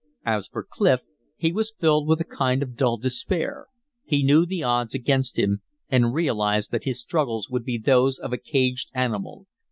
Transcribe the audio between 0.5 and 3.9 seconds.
Clif, he was filled with a kind of dull despair;